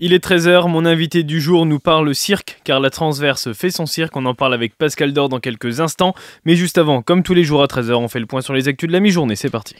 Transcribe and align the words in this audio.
Il 0.00 0.12
est 0.12 0.24
13h, 0.24 0.68
mon 0.68 0.84
invité 0.84 1.24
du 1.24 1.40
jour 1.40 1.66
nous 1.66 1.80
parle 1.80 2.14
cirque, 2.14 2.60
car 2.62 2.78
la 2.78 2.88
transverse 2.88 3.52
fait 3.52 3.72
son 3.72 3.84
cirque, 3.84 4.16
on 4.16 4.26
en 4.26 4.34
parle 4.34 4.54
avec 4.54 4.78
Pascal 4.78 5.12
Dor 5.12 5.28
dans 5.28 5.40
quelques 5.40 5.80
instants, 5.80 6.14
mais 6.44 6.54
juste 6.54 6.78
avant, 6.78 7.02
comme 7.02 7.24
tous 7.24 7.34
les 7.34 7.42
jours 7.42 7.64
à 7.64 7.66
13h, 7.66 7.94
on 7.94 8.06
fait 8.06 8.20
le 8.20 8.26
point 8.26 8.40
sur 8.40 8.54
les 8.54 8.68
actus 8.68 8.86
de 8.86 8.92
la 8.92 9.00
mi-journée, 9.00 9.34
c'est 9.34 9.50
parti. 9.50 9.74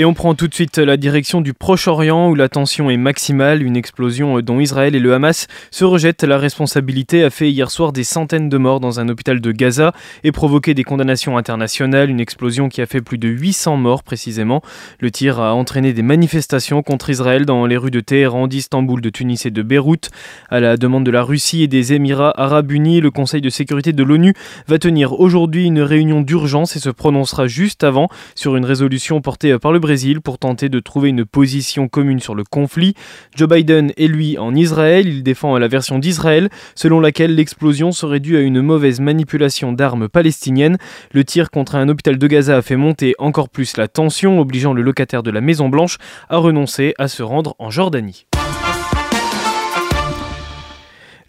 Et 0.00 0.04
on 0.04 0.14
prend 0.14 0.36
tout 0.36 0.46
de 0.46 0.54
suite 0.54 0.78
la 0.78 0.96
direction 0.96 1.40
du 1.40 1.54
Proche-Orient 1.54 2.28
où 2.28 2.36
la 2.36 2.48
tension 2.48 2.88
est 2.88 2.96
maximale. 2.96 3.64
Une 3.64 3.76
explosion 3.76 4.38
dont 4.38 4.60
Israël 4.60 4.94
et 4.94 5.00
le 5.00 5.12
Hamas 5.12 5.48
se 5.72 5.84
rejettent 5.84 6.22
la 6.22 6.38
responsabilité 6.38 7.24
a 7.24 7.30
fait 7.30 7.50
hier 7.50 7.68
soir 7.68 7.92
des 7.92 8.04
centaines 8.04 8.48
de 8.48 8.56
morts 8.58 8.78
dans 8.78 9.00
un 9.00 9.08
hôpital 9.08 9.40
de 9.40 9.50
Gaza 9.50 9.92
et 10.22 10.30
provoqué 10.30 10.72
des 10.72 10.84
condamnations 10.84 11.36
internationales. 11.36 12.10
Une 12.10 12.20
explosion 12.20 12.68
qui 12.68 12.80
a 12.80 12.86
fait 12.86 13.00
plus 13.00 13.18
de 13.18 13.26
800 13.26 13.76
morts 13.76 14.04
précisément. 14.04 14.62
Le 15.00 15.10
tir 15.10 15.40
a 15.40 15.52
entraîné 15.52 15.92
des 15.92 16.02
manifestations 16.02 16.84
contre 16.84 17.10
Israël 17.10 17.44
dans 17.44 17.66
les 17.66 17.76
rues 17.76 17.90
de 17.90 17.98
Téhéran, 17.98 18.46
d'Istanbul, 18.46 19.00
de 19.00 19.10
Tunis 19.10 19.46
et 19.46 19.50
de 19.50 19.62
Beyrouth. 19.62 20.10
À 20.48 20.60
la 20.60 20.76
demande 20.76 21.06
de 21.06 21.10
la 21.10 21.24
Russie 21.24 21.64
et 21.64 21.66
des 21.66 21.92
Émirats 21.92 22.40
arabes 22.40 22.70
unis, 22.70 23.00
le 23.00 23.10
Conseil 23.10 23.40
de 23.40 23.50
sécurité 23.50 23.92
de 23.92 24.04
l'ONU 24.04 24.34
va 24.68 24.78
tenir 24.78 25.18
aujourd'hui 25.18 25.64
une 25.64 25.80
réunion 25.80 26.20
d'urgence 26.20 26.76
et 26.76 26.78
se 26.78 26.90
prononcera 26.90 27.48
juste 27.48 27.82
avant 27.82 28.08
sur 28.36 28.54
une 28.54 28.64
résolution 28.64 29.20
portée 29.20 29.58
par 29.58 29.72
le 29.72 29.80
Brésil 29.88 30.20
pour 30.20 30.36
tenter 30.36 30.68
de 30.68 30.80
trouver 30.80 31.08
une 31.08 31.24
position 31.24 31.88
commune 31.88 32.20
sur 32.20 32.34
le 32.34 32.44
conflit. 32.44 32.92
Joe 33.34 33.48
Biden 33.48 33.90
est 33.96 34.06
lui 34.06 34.36
en 34.36 34.54
Israël, 34.54 35.08
il 35.08 35.22
défend 35.22 35.56
la 35.56 35.66
version 35.66 35.98
d'Israël 35.98 36.50
selon 36.74 37.00
laquelle 37.00 37.34
l'explosion 37.34 37.90
serait 37.90 38.20
due 38.20 38.36
à 38.36 38.40
une 38.40 38.60
mauvaise 38.60 39.00
manipulation 39.00 39.72
d'armes 39.72 40.10
palestiniennes. 40.10 40.76
Le 41.12 41.24
tir 41.24 41.50
contre 41.50 41.76
un 41.76 41.88
hôpital 41.88 42.18
de 42.18 42.26
Gaza 42.26 42.58
a 42.58 42.60
fait 42.60 42.76
monter 42.76 43.14
encore 43.18 43.48
plus 43.48 43.78
la 43.78 43.88
tension, 43.88 44.38
obligeant 44.38 44.74
le 44.74 44.82
locataire 44.82 45.22
de 45.22 45.30
la 45.30 45.40
Maison 45.40 45.70
Blanche 45.70 45.96
à 46.28 46.36
renoncer 46.36 46.92
à 46.98 47.08
se 47.08 47.22
rendre 47.22 47.56
en 47.58 47.70
Jordanie. 47.70 48.26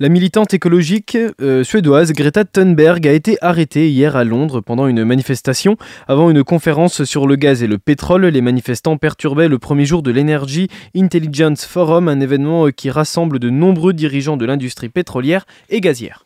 La 0.02 0.08
militante 0.08 0.54
écologique 0.54 1.18
euh, 1.42 1.66
suédoise 1.66 2.14
Greta 2.14 2.46
Thunberg 2.46 3.06
a 3.06 3.12
été 3.12 3.38
arrêtée 3.42 3.90
hier 3.90 4.16
à 4.16 4.24
Londres 4.24 4.62
pendant 4.62 4.88
une 4.88 5.04
manifestation. 5.04 5.76
Avant 6.08 6.30
une 6.30 6.46
conférence 6.46 7.04
sur 7.04 7.28
le 7.28 7.36
gaz 7.36 7.64
et 7.64 7.68
le 7.68 7.78
pétrole, 7.78 8.26
les 8.26 8.40
manifestants 8.40 8.96
perturbaient 8.96 9.50
le 9.50 9.60
premier 9.60 9.84
jour 9.84 10.02
de 10.02 10.12
l'Energy 10.12 10.70
Intelligence 10.96 11.66
Forum, 11.66 12.08
un 12.08 12.22
événement 12.22 12.70
qui 12.70 12.90
rassemble 12.90 13.40
de 13.40 13.50
nombreux 13.50 13.92
dirigeants 13.92 14.38
de 14.38 14.46
l'industrie 14.46 14.88
pétrolière 14.88 15.46
et 15.70 15.82
gazière. 15.82 16.24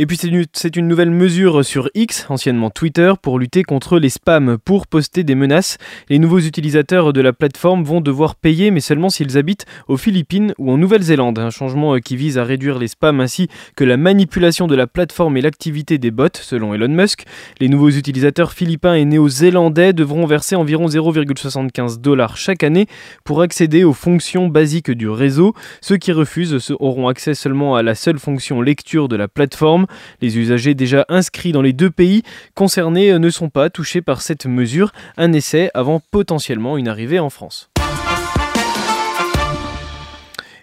Et 0.00 0.06
puis 0.06 0.16
c'est 0.52 0.76
une, 0.76 0.86
nouvelle 0.86 1.10
mesure 1.10 1.64
sur 1.64 1.90
X, 1.92 2.26
anciennement 2.28 2.70
Twitter, 2.70 3.14
pour 3.20 3.36
lutter 3.36 3.64
contre 3.64 3.98
les 3.98 4.10
spams. 4.10 4.56
Pour 4.56 4.86
poster 4.86 5.24
des 5.24 5.34
menaces, 5.34 5.76
les 6.08 6.20
nouveaux 6.20 6.38
utilisateurs 6.38 7.12
de 7.12 7.20
la 7.20 7.32
plateforme 7.32 7.82
vont 7.82 8.00
devoir 8.00 8.36
payer, 8.36 8.70
mais 8.70 8.78
seulement 8.78 9.10
s'ils 9.10 9.36
habitent 9.36 9.66
aux 9.88 9.96
Philippines 9.96 10.54
ou 10.56 10.70
en 10.70 10.78
Nouvelle-Zélande. 10.78 11.40
Un 11.40 11.50
changement 11.50 11.96
euh, 11.96 11.98
qui 11.98 12.14
vise 12.14 12.38
à 12.38 12.44
réduire 12.44 12.78
les 12.78 12.86
spams 12.86 13.18
ainsi 13.18 13.48
que 13.74 13.82
la 13.82 13.96
manipulation 13.96 14.68
de 14.68 14.76
la 14.76 14.86
plateforme 14.86 15.36
et 15.36 15.40
l'activité 15.40 15.98
des 15.98 16.12
bots, 16.12 16.28
selon 16.34 16.74
Elon 16.74 16.86
Musk. 16.86 17.24
Les 17.58 17.68
nouveaux 17.68 17.90
utilisateurs 17.90 18.52
philippins 18.52 18.94
et 18.94 19.04
néo-zélandais 19.04 19.94
devront 19.94 20.26
verser 20.26 20.54
environ 20.54 20.86
0,75 20.86 22.00
dollars 22.00 22.36
chaque 22.36 22.62
année 22.62 22.86
pour 23.24 23.42
accéder 23.42 23.82
aux 23.82 23.94
fonctions 23.94 24.46
basiques 24.46 24.92
du 24.92 25.08
réseau. 25.08 25.54
Ceux 25.80 25.96
qui 25.96 26.12
refusent 26.12 26.72
auront 26.78 27.08
accès 27.08 27.34
seulement 27.34 27.74
à 27.74 27.82
la 27.82 27.96
seule 27.96 28.20
fonction 28.20 28.60
lecture 28.60 29.08
de 29.08 29.16
la 29.16 29.26
plateforme. 29.26 29.86
Les 30.20 30.38
usagers 30.38 30.74
déjà 30.74 31.04
inscrits 31.08 31.52
dans 31.52 31.62
les 31.62 31.72
deux 31.72 31.90
pays 31.90 32.22
concernés 32.54 33.18
ne 33.18 33.30
sont 33.30 33.48
pas 33.48 33.70
touchés 33.70 34.02
par 34.02 34.22
cette 34.22 34.46
mesure, 34.46 34.92
un 35.16 35.32
essai 35.32 35.70
avant 35.74 36.00
potentiellement 36.10 36.76
une 36.76 36.88
arrivée 36.88 37.18
en 37.18 37.30
France. 37.30 37.70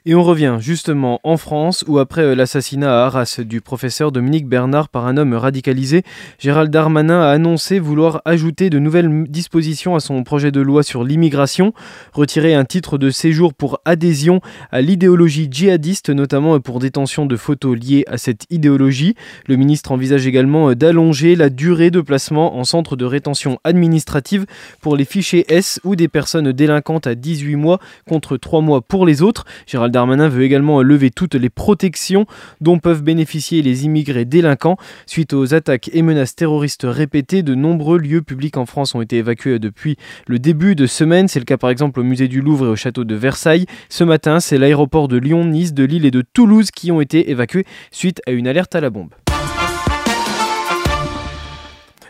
Et 0.08 0.14
on 0.14 0.22
revient 0.22 0.58
justement 0.60 1.20
en 1.24 1.36
France 1.36 1.84
où 1.88 1.98
après 1.98 2.22
euh, 2.22 2.36
l'assassinat 2.36 2.92
à 2.92 3.06
Arras 3.08 3.40
du 3.44 3.60
professeur 3.60 4.12
Dominique 4.12 4.48
Bernard 4.48 4.88
par 4.88 5.08
un 5.08 5.18
homme 5.18 5.34
radicalisé, 5.34 6.04
Gérald 6.38 6.70
Darmanin 6.70 7.22
a 7.22 7.32
annoncé 7.32 7.80
vouloir 7.80 8.22
ajouter 8.24 8.70
de 8.70 8.78
nouvelles 8.78 9.24
dispositions 9.24 9.96
à 9.96 10.00
son 10.00 10.24
projet 10.24 10.52
de 10.52 10.62
loi 10.62 10.84
sur 10.84 11.04
l'immigration, 11.04 11.74
retirer 12.14 12.54
un 12.54 12.66
titre 12.66 13.00
de 13.00 13.10
séjour 13.10 13.56
pour 13.56 13.80
adhésion 13.84 14.42
à 14.72 14.82
l'idéologie 14.82 15.48
djihadiste, 15.50 16.12
notamment 16.12 16.60
pour 16.60 16.78
détention 16.78 17.26
de 17.26 17.36
photos 17.36 17.76
liées 17.76 18.04
à 18.06 18.20
cette 18.20 18.46
idéologie. 18.52 19.16
Le 19.48 19.56
ministre 19.56 19.92
envisage 19.92 20.28
également 20.28 20.70
euh, 20.70 20.76
d'allonger 20.76 21.36
la 21.36 21.50
durée 21.50 21.90
de 21.90 22.02
placement 22.02 22.60
en 22.60 22.64
centre 22.64 22.96
de 22.96 23.06
rétention 23.06 23.58
administrative 23.64 24.46
pour 24.82 24.98
les 24.98 25.06
fichiers 25.06 25.52
S 25.52 25.80
ou 25.84 25.96
des 25.96 26.10
personnes 26.10 26.52
délinquantes 26.52 27.08
à 27.08 27.16
18 27.16 27.56
mois 27.56 27.80
contre 28.08 28.38
3 28.38 28.62
mois 28.62 28.82
pour 28.82 29.08
les 29.08 29.24
autres. 29.24 29.46
Darmanin 29.96 30.28
veut 30.28 30.44
également 30.44 30.82
lever 30.82 31.10
toutes 31.10 31.36
les 31.36 31.50
protections 31.50 32.26
dont 32.60 32.80
peuvent 32.80 33.02
bénéficier 33.02 33.62
les 33.62 33.86
immigrés 33.86 34.26
délinquants. 34.26 34.76
Suite 35.06 35.32
aux 35.32 35.54
attaques 35.54 35.90
et 35.94 36.02
menaces 36.02 36.36
terroristes 36.36 36.86
répétées, 36.86 37.44
de 37.44 37.56
nombreux 37.56 37.98
lieux 37.98 38.22
publics 38.22 38.58
en 38.58 38.66
France 38.66 38.94
ont 38.94 39.00
été 39.00 39.16
évacués 39.16 39.58
depuis 39.58 39.96
le 40.28 40.38
début 40.38 40.76
de 40.76 40.86
semaine. 40.86 41.30
C'est 41.30 41.40
le 41.40 41.46
cas 41.46 41.56
par 41.56 41.70
exemple 41.70 42.02
au 42.02 42.04
musée 42.04 42.28
du 42.28 42.42
Louvre 42.42 42.66
et 42.66 42.70
au 42.72 42.76
château 42.76 43.06
de 43.06 43.16
Versailles. 43.16 43.68
Ce 43.88 44.04
matin, 44.04 44.42
c'est 44.42 44.58
l'aéroport 44.58 45.08
de 45.08 45.16
Lyon, 45.16 45.46
Nice, 45.46 45.74
de 45.74 45.86
Lille 45.86 46.06
et 46.06 46.12
de 46.12 46.22
Toulouse 46.22 46.72
qui 46.72 46.92
ont 46.92 47.00
été 47.00 47.32
évacués 47.32 47.64
suite 47.92 48.22
à 48.28 48.32
une 48.32 48.50
alerte 48.50 48.76
à 48.76 48.82
la 48.82 48.90
bombe. 48.90 49.12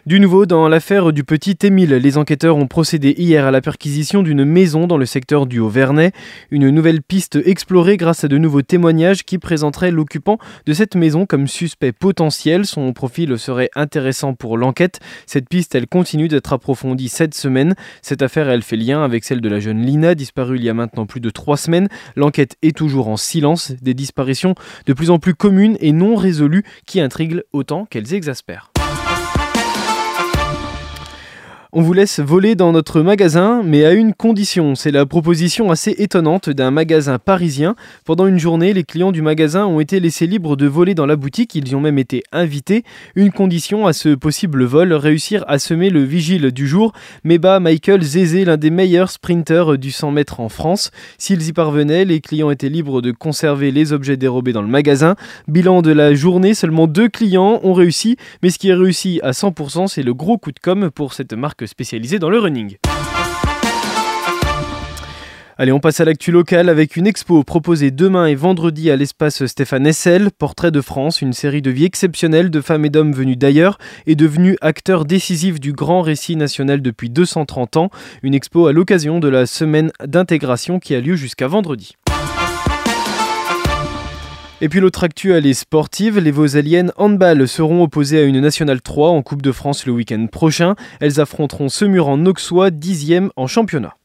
Du 0.06 0.20
nouveau 0.20 0.46
dans 0.46 0.68
l'affaire 0.68 1.12
du 1.12 1.24
petit 1.24 1.58
Émile, 1.64 1.96
les 1.96 2.18
enquêteurs 2.20 2.58
ont 2.58 2.68
procédé 2.68 3.16
hier 3.18 3.44
à 3.44 3.50
la 3.50 3.60
perquisition 3.60 4.22
d'une 4.22 4.46
maison 4.46 4.86
dans 4.86 4.98
le 4.98 5.08
secteur 5.08 5.48
du 5.48 5.58
Haut-Vernay. 5.58 6.12
Une 6.52 6.70
nouvelle 6.70 7.02
piste 7.02 7.40
explorée 7.44 7.98
grâce 7.98 8.24
à 8.24 8.28
de 8.28 8.38
nouveaux 8.38 8.62
témoignages 8.62 9.24
qui 9.24 9.40
présenteraient 9.40 9.90
l'occupant 9.90 10.38
de 10.68 10.74
cette 10.74 10.96
maison 10.96 11.26
comme 11.26 11.48
suspect 11.48 11.92
potentiel. 11.92 12.68
Son 12.68 12.94
profil 12.94 13.40
serait 13.40 13.72
intéressant 13.74 14.36
pour 14.36 14.60
l'enquête. 14.60 15.00
Cette 15.26 15.50
piste, 15.50 15.74
elle 15.74 15.88
continue 15.88 16.28
d'être 16.28 16.54
approfondie 16.54 17.10
cette 17.10 17.34
semaine. 17.34 17.74
Cette 18.04 18.22
affaire, 18.22 18.48
elle 18.48 18.62
fait 18.62 18.78
lien 18.78 19.04
avec 19.04 19.24
celle 19.24 19.42
de 19.42 19.50
la 19.50 19.60
jeune 19.60 19.82
Lina, 19.82 20.14
disparue 20.14 20.58
il 20.58 20.64
y 20.64 20.70
a 20.70 20.76
maintenant 20.76 21.08
plus 21.08 21.20
de 21.20 21.32
trois 21.32 21.58
semaines. 21.58 21.88
L'enquête 22.16 22.58
est 22.62 22.78
toujours 22.78 23.08
en 23.08 23.18
silence. 23.18 23.72
Des 23.82 23.96
disparitions 23.96 24.54
de 24.86 24.94
plus 24.94 25.10
en 25.10 25.18
plus 25.18 25.34
communes 25.34 25.78
et 25.80 25.94
non 25.94 26.16
résolues 26.16 26.64
qui 26.86 27.00
intriguent 27.00 27.42
autant 27.54 27.86
qu'elles 27.86 28.14
exaspèrent. 28.14 28.70
On 31.78 31.82
vous 31.82 31.92
laisse 31.92 32.22
voler 32.22 32.56
dans 32.56 32.72
notre 32.72 33.02
magasin, 33.02 33.62
mais 33.62 33.84
à 33.84 33.92
une 33.92 34.14
condition. 34.14 34.76
C'est 34.76 34.92
la 34.92 35.06
proposition 35.06 35.72
assez 35.72 35.94
étonnante 35.98 36.50
d'un 36.50 36.72
magasin 36.72 37.20
parisien. 37.20 37.76
Pendant 38.06 38.28
une 38.28 38.40
journée, 38.40 38.72
les 38.72 38.86
clients 38.86 39.12
du 39.12 39.22
magasin 39.22 39.66
ont 39.66 39.82
été 39.82 40.00
laissés 40.00 40.26
libres 40.26 40.56
de 40.56 40.68
voler 40.68 40.96
dans 40.96 41.06
la 41.06 41.18
boutique. 41.18 41.54
Ils 41.54 41.76
ont 41.76 41.82
même 41.82 41.98
été 41.98 42.24
invités. 42.32 42.86
Une 43.16 43.34
condition 43.34 43.88
à 43.88 43.92
ce 43.92 44.16
possible 44.16 44.64
vol, 44.64 44.94
réussir 44.94 45.44
à 45.50 45.60
semer 45.60 45.90
le 45.90 46.02
vigile 46.02 46.52
du 46.52 46.66
jour. 46.66 46.94
Meba 47.26 47.60
Michael 47.60 48.04
Zézé, 48.04 48.46
l'un 48.46 48.56
des 48.56 48.70
meilleurs 48.70 49.12
sprinteurs 49.12 49.78
du 49.78 49.92
100 49.92 50.12
mètres 50.12 50.40
en 50.40 50.48
France. 50.48 50.92
S'ils 51.18 51.46
y 51.46 51.52
parvenaient, 51.52 52.06
les 52.06 52.22
clients 52.22 52.52
étaient 52.52 52.70
libres 52.70 53.02
de 53.02 53.12
conserver 53.12 53.72
les 53.72 53.92
objets 53.92 54.16
dérobés 54.16 54.54
dans 54.54 54.62
le 54.62 54.70
magasin. 54.70 55.18
Bilan 55.50 55.82
de 55.82 55.92
la 55.92 56.14
journée, 56.14 56.54
seulement 56.54 56.88
deux 56.88 57.10
clients 57.10 57.60
ont 57.64 57.74
réussi. 57.74 58.16
Mais 58.44 58.50
ce 58.50 58.60
qui 58.60 58.70
est 58.70 58.74
réussi 58.74 59.20
à 59.24 59.32
100%, 59.32 59.88
c'est 59.88 60.04
le 60.04 60.14
gros 60.14 60.38
coup 60.38 60.54
de 60.54 60.60
com' 60.60 60.90
pour 60.90 61.12
cette 61.12 61.34
marque 61.34 61.65
spécialisé 61.68 62.20
dans 62.20 62.30
le 62.30 62.40
running. 62.40 62.78
Allez, 65.58 65.72
on 65.72 65.80
passe 65.80 66.02
à 66.02 66.06
l'actu 66.06 66.34
locale 66.34 66.68
avec 66.68 66.98
une 66.98 67.08
expo 67.08 67.46
proposée 67.46 67.90
demain 67.90 68.26
et 68.26 68.36
vendredi 68.36 68.92
à 68.92 68.98
l'espace 68.98 69.46
Stéphane 69.46 69.88
Essel, 69.88 70.30
Portrait 70.32 70.72
de 70.72 70.82
France, 70.82 71.22
une 71.22 71.32
série 71.32 71.62
de 71.62 71.72
vies 71.72 71.86
exceptionnelles 71.86 72.50
de 72.50 72.60
femmes 72.60 72.84
et 72.84 72.90
d'hommes 72.90 73.14
venus 73.14 73.38
d'ailleurs 73.38 73.78
et 74.06 74.16
devenus 74.16 74.58
acteurs 74.60 75.06
décisifs 75.06 75.62
du 75.62 75.72
grand 75.72 76.02
récit 76.02 76.36
national 76.36 76.82
depuis 76.82 77.10
230 77.10 77.78
ans. 77.78 77.90
Une 78.22 78.34
expo 78.34 78.68
à 78.68 78.74
l'occasion 78.74 79.22
de 79.22 79.30
la 79.30 79.46
semaine 79.46 79.92
d'intégration 80.06 80.80
qui 80.80 80.94
a 80.94 81.00
lieu 81.00 81.16
jusqu'à 81.16 81.48
vendredi. 81.48 81.96
Et 84.62 84.70
puis 84.70 84.80
l'autre 84.80 85.04
actu, 85.04 85.34
elle 85.34 85.46
est 85.46 85.54
sportive. 85.54 86.18
Les 86.18 86.32
Vosaliennes 86.32 86.94
handball 86.96 87.46
seront 87.46 87.84
opposées 87.84 88.20
à 88.20 88.24
une 88.24 88.40
Nationale 88.40 88.82
3 88.82 89.10
en 89.10 89.22
Coupe 89.22 89.42
de 89.42 89.52
France 89.52 89.86
le 89.86 89.92
week-end 89.92 90.28
prochain. 90.28 90.76
Elles 91.02 91.20
affronteront 91.20 91.68
Semur 91.68 92.08
en 92.08 92.26
Auxois, 92.26 92.72
dixième 92.72 93.32
en 93.36 93.48
championnat. 93.48 93.98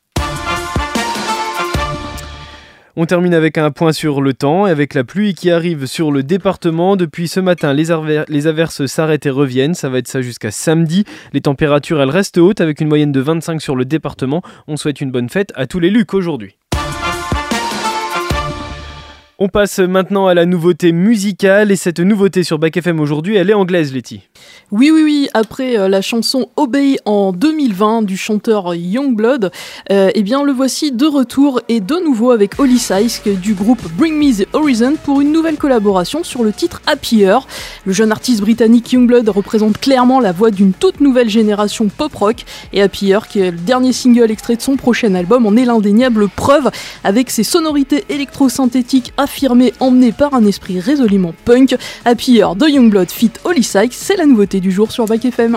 On 2.96 3.06
termine 3.06 3.32
avec 3.32 3.58
un 3.58 3.70
point 3.70 3.92
sur 3.92 4.20
le 4.20 4.34
temps 4.34 4.66
et 4.66 4.70
avec 4.70 4.94
la 4.94 5.04
pluie 5.04 5.34
qui 5.34 5.52
arrive 5.52 5.86
sur 5.86 6.10
le 6.10 6.24
département. 6.24 6.96
Depuis 6.96 7.28
ce 7.28 7.38
matin, 7.38 7.72
les, 7.72 7.86
les 8.28 8.46
averses 8.48 8.86
s'arrêtent 8.86 9.26
et 9.26 9.30
reviennent. 9.30 9.74
Ça 9.74 9.88
va 9.88 9.98
être 9.98 10.08
ça 10.08 10.20
jusqu'à 10.20 10.50
samedi. 10.50 11.04
Les 11.32 11.40
températures, 11.40 12.02
elles 12.02 12.10
restent 12.10 12.38
hautes 12.38 12.60
avec 12.60 12.80
une 12.80 12.88
moyenne 12.88 13.12
de 13.12 13.20
25 13.20 13.62
sur 13.62 13.76
le 13.76 13.84
département. 13.84 14.42
On 14.66 14.76
souhaite 14.76 15.00
une 15.00 15.12
bonne 15.12 15.28
fête 15.28 15.52
à 15.54 15.68
tous 15.68 15.78
les 15.78 15.90
Lucs 15.90 16.12
aujourd'hui. 16.12 16.56
On 19.42 19.48
passe 19.48 19.78
maintenant 19.78 20.26
à 20.26 20.34
la 20.34 20.44
nouveauté 20.44 20.92
musicale 20.92 21.72
et 21.72 21.76
cette 21.76 21.98
nouveauté 21.98 22.44
sur 22.44 22.58
Back 22.58 22.76
FM 22.76 23.00
aujourd'hui, 23.00 23.36
elle 23.36 23.48
est 23.48 23.54
anglaise, 23.54 23.90
Letty. 23.90 24.20
Oui, 24.70 24.90
oui, 24.92 25.00
oui. 25.02 25.28
Après 25.32 25.78
euh, 25.78 25.88
la 25.88 26.02
chanson 26.02 26.50
Obey 26.56 26.98
en 27.06 27.32
2020 27.32 28.02
du 28.02 28.18
chanteur 28.18 28.74
Youngblood, 28.74 29.50
euh, 29.90 30.10
eh 30.14 30.22
bien 30.22 30.44
le 30.44 30.52
voici 30.52 30.92
de 30.92 31.06
retour 31.06 31.58
et 31.70 31.80
de 31.80 31.94
nouveau 32.04 32.32
avec 32.32 32.60
Holly 32.60 32.78
Sykes 32.78 33.40
du 33.40 33.54
groupe 33.54 33.80
Bring 33.96 34.14
Me 34.14 34.44
the 34.44 34.46
Horizon 34.52 34.96
pour 35.02 35.22
une 35.22 35.32
nouvelle 35.32 35.56
collaboration 35.56 36.22
sur 36.22 36.44
le 36.44 36.52
titre 36.52 36.82
Happier. 36.86 37.38
Le 37.86 37.94
jeune 37.94 38.12
artiste 38.12 38.42
britannique 38.42 38.92
Youngblood 38.92 39.30
représente 39.30 39.78
clairement 39.78 40.20
la 40.20 40.32
voix 40.32 40.50
d'une 40.50 40.74
toute 40.74 41.00
nouvelle 41.00 41.30
génération 41.30 41.88
pop 41.88 42.14
rock 42.14 42.44
et 42.74 42.82
Happier, 42.82 43.20
qui 43.26 43.40
est 43.40 43.52
le 43.52 43.56
dernier 43.56 43.94
single 43.94 44.30
extrait 44.30 44.56
de 44.56 44.62
son 44.62 44.76
prochain 44.76 45.14
album, 45.14 45.46
en 45.46 45.56
est 45.56 45.64
l'indéniable 45.64 46.28
preuve 46.28 46.70
avec 47.04 47.30
ses 47.30 47.42
sonorités 47.42 48.04
électro-synthétiques 48.10 49.14
affirmées 49.30 49.72
emmenées 49.78 50.10
par 50.10 50.34
un 50.34 50.44
esprit 50.44 50.80
résolument 50.80 51.32
punk. 51.44 51.76
Happier 52.04 52.44
de 52.56 52.68
Youngblood 52.68 53.10
fit 53.10 53.30
Holly 53.44 53.62
Sykes, 53.62 53.92
c'est 53.92 54.16
la 54.16 54.26
nouveauté 54.26 54.58
du 54.58 54.72
jour 54.72 54.90
sur 54.90 55.06
Back 55.06 55.24
FM. 55.24 55.56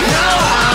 No, 0.00 0.06
I 0.06 0.67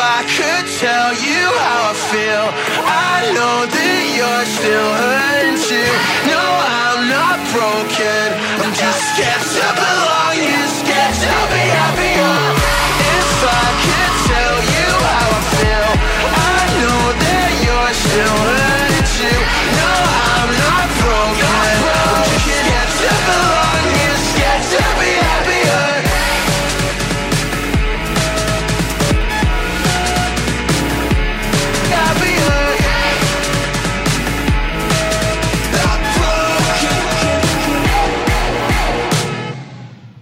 I 0.00 0.24
could 0.24 0.66
tell 0.80 1.12
you 1.12 1.44
how 1.60 1.92
I 1.92 1.94
feel, 2.08 2.46
I 2.88 3.32
know 3.36 3.56
that 3.68 4.00
you're 4.16 4.46
still 4.48 4.90
hurting 4.96 5.60
too. 5.60 5.92
No, 6.32 6.40
I'm 6.40 7.04
not 7.12 7.36
broken. 7.52 8.24
I'm 8.64 8.72
just 8.72 9.00
scared 9.12 9.44
to 9.44 9.66
belong. 9.76 10.29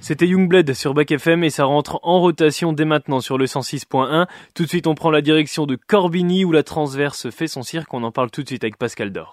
C'était 0.08 0.26
Youngblood 0.26 0.72
sur 0.72 0.94
Back 0.94 1.10
FM 1.10 1.44
et 1.44 1.50
ça 1.50 1.66
rentre 1.66 2.00
en 2.02 2.18
rotation 2.18 2.72
dès 2.72 2.86
maintenant 2.86 3.20
sur 3.20 3.36
le 3.36 3.44
106.1. 3.44 4.26
Tout 4.54 4.62
de 4.62 4.68
suite, 4.70 4.86
on 4.86 4.94
prend 4.94 5.10
la 5.10 5.20
direction 5.20 5.66
de 5.66 5.76
Corbigny 5.76 6.46
où 6.46 6.50
la 6.50 6.62
transverse 6.62 7.28
fait 7.28 7.46
son 7.46 7.62
cirque. 7.62 7.92
On 7.92 8.02
en 8.02 8.10
parle 8.10 8.30
tout 8.30 8.42
de 8.42 8.48
suite 8.48 8.64
avec 8.64 8.78
Pascal 8.78 9.12
Dor. 9.12 9.26